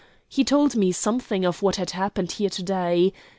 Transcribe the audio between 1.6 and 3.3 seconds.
what had happened here to day.